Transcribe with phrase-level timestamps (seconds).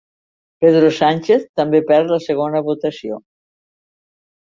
[0.65, 3.25] Pedro Sánchez també perd la segona votació.